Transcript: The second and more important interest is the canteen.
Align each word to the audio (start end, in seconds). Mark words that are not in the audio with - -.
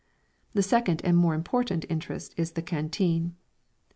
The 0.55 0.63
second 0.63 1.01
and 1.05 1.15
more 1.15 1.35
important 1.35 1.85
interest 1.87 2.33
is 2.35 2.53
the 2.53 2.63
canteen. 2.63 3.35